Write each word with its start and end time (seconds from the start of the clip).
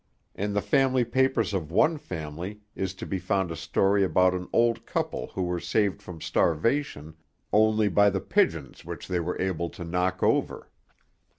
In 0.33 0.53
the 0.53 0.63
family 0.63 1.05
papers 1.05 1.53
of 1.53 1.69
one 1.71 1.99
family 1.99 2.61
is 2.73 2.95
to 2.95 3.05
be 3.05 3.19
found 3.19 3.51
a 3.51 3.55
story 3.55 4.03
about 4.03 4.33
an 4.33 4.47
old 4.51 4.87
couple 4.87 5.27
who 5.35 5.43
were 5.43 5.59
saved 5.59 6.01
from 6.01 6.19
starvation 6.21 7.13
only 7.53 7.87
by 7.87 8.09
the 8.09 8.19
pigeons 8.19 8.83
which 8.83 9.07
they 9.07 9.19
were 9.19 9.39
able 9.39 9.69
to 9.69 9.83
knock 9.83 10.23
over. 10.23 10.71